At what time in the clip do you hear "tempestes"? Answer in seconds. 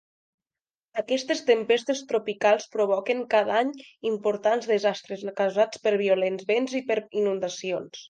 1.49-2.01